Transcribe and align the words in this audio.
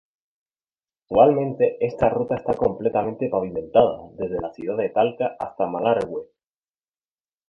Actualmente, 1.03 1.77
esta 1.85 2.09
ruta 2.09 2.33
está 2.35 2.55
completamente 2.55 3.29
pavimentada, 3.29 3.99
desde 4.13 4.41
la 4.41 4.51
ciudad 4.51 4.75
de 4.77 4.89
Talca 4.89 5.35
hasta 5.39 5.67
Malargüe. 5.67 6.23